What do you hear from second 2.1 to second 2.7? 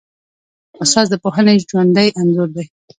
انځور دی.